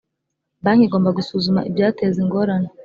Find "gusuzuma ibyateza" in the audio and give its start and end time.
1.17-2.17